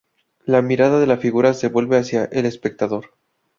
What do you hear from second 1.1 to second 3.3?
figura se vuelve hacia el espectador.